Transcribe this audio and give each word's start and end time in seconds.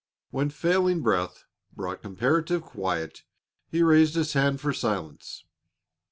When 0.31 0.49
failing 0.49 1.03
breath 1.03 1.45
brought 1.71 2.01
comparative 2.01 2.63
quiet, 2.63 3.21
he 3.67 3.83
raised 3.83 4.15
his 4.15 4.33
hand 4.33 4.59
for 4.59 4.73
silence. 4.73 5.43